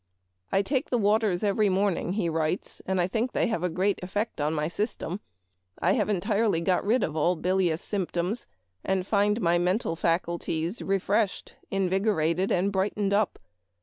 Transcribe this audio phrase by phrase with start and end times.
[0.51, 4.41] "I take the waters every morning," he writes," and think they have a great effect
[4.41, 5.19] on Memoir of Washington Irving.
[5.81, 5.91] 283 my system.
[5.91, 6.09] I have
[6.57, 8.47] entirely got rid of all bil ious symptoms,
[8.83, 13.37] and find my mental faculties refreshed, invigorated, and brightened up.